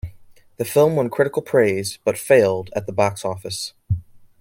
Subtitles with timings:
[0.57, 3.73] The film won critical praise but failed at the box office.